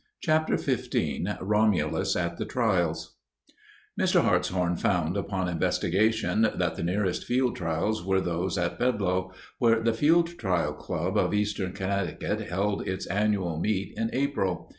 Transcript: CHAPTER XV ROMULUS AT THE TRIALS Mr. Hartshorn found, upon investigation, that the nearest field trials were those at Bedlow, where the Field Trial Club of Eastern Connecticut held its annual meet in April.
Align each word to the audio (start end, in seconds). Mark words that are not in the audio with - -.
CHAPTER 0.23 0.57
XV 0.57 0.87
ROMULUS 1.41 2.15
AT 2.15 2.37
THE 2.37 2.45
TRIALS 2.45 3.17
Mr. 3.99 4.23
Hartshorn 4.23 4.77
found, 4.77 5.15
upon 5.15 5.47
investigation, 5.47 6.49
that 6.55 6.75
the 6.75 6.81
nearest 6.81 7.23
field 7.23 7.55
trials 7.55 8.03
were 8.03 8.19
those 8.19 8.57
at 8.57 8.79
Bedlow, 8.79 9.31
where 9.59 9.79
the 9.79 9.93
Field 9.93 10.39
Trial 10.39 10.73
Club 10.73 11.19
of 11.19 11.35
Eastern 11.35 11.73
Connecticut 11.73 12.41
held 12.49 12.87
its 12.87 13.05
annual 13.05 13.59
meet 13.59 13.93
in 13.95 14.09
April. 14.11 14.69